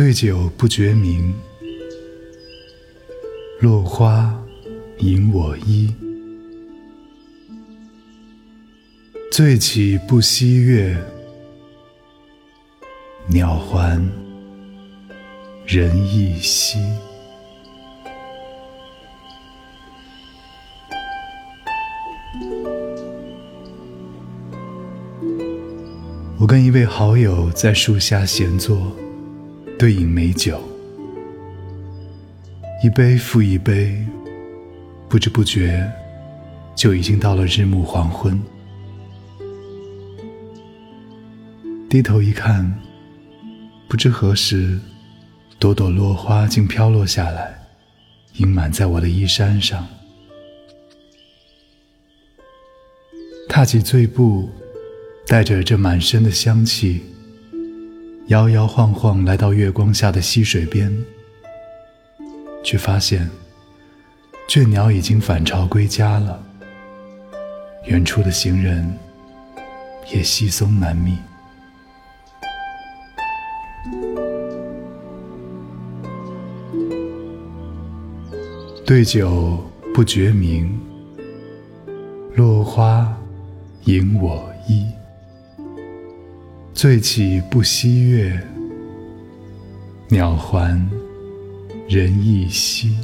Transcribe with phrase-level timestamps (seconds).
[0.00, 1.30] 对酒不觉明，
[3.60, 4.34] 落花
[5.00, 5.94] 引我衣。
[9.30, 10.96] 醉起不惜月，
[13.26, 14.02] 鸟还
[15.66, 16.78] 人亦稀。
[26.38, 28.90] 我跟一位好友在树下闲坐，
[29.80, 30.62] 对饮美酒，
[32.84, 33.96] 一杯复一杯，
[35.08, 35.90] 不知不觉
[36.76, 38.38] 就已经到了日暮黄昏。
[41.88, 42.70] 低头一看，
[43.88, 44.78] 不知何时，
[45.58, 47.58] 朵朵落花竟飘落下来，
[48.34, 49.88] 盈满在我的衣衫上。
[53.48, 54.50] 踏起醉步。
[55.26, 57.02] 带着这满身的香气，
[58.26, 60.96] 摇摇晃晃来到月光下的溪水边，
[62.62, 63.28] 却发现
[64.48, 66.40] 倦鸟已经返巢归家了。
[67.86, 68.96] 远处的行人
[70.12, 71.18] 也稀松难觅。
[78.84, 79.58] 对酒
[79.92, 80.78] 不觉明，
[82.36, 83.12] 落花
[83.84, 84.86] 引我衣。
[86.80, 88.40] 醉起不惜月，
[90.08, 90.82] 鸟还
[91.86, 92.96] 人亦稀。